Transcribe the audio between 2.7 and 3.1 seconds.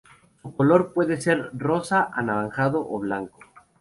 o